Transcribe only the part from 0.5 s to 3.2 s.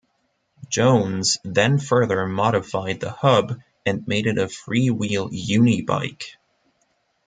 Jones then further modified the